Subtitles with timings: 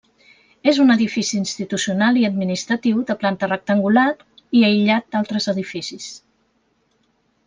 [0.71, 4.07] És un edifici institucional i administratiu de planta rectangular
[4.61, 6.09] i aïllat d'altres edificis.